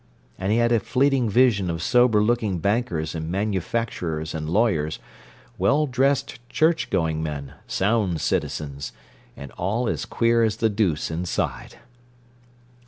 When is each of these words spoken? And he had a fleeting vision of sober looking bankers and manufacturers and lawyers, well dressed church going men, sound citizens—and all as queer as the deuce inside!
And 0.39 0.51
he 0.51 0.57
had 0.57 0.71
a 0.71 0.79
fleeting 0.79 1.29
vision 1.29 1.69
of 1.69 1.79
sober 1.83 2.23
looking 2.23 2.57
bankers 2.57 3.13
and 3.13 3.29
manufacturers 3.29 4.33
and 4.33 4.49
lawyers, 4.49 4.97
well 5.59 5.85
dressed 5.85 6.39
church 6.49 6.89
going 6.89 7.21
men, 7.21 7.53
sound 7.67 8.19
citizens—and 8.19 9.51
all 9.59 9.87
as 9.87 10.05
queer 10.05 10.41
as 10.43 10.55
the 10.57 10.69
deuce 10.69 11.11
inside! 11.11 11.75